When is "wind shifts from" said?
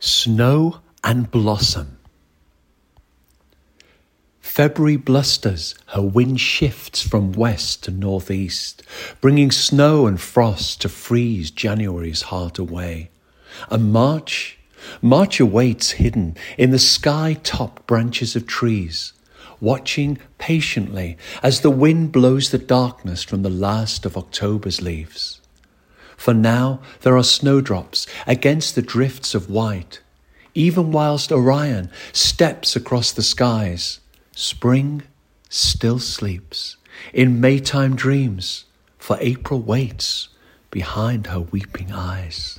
6.02-7.32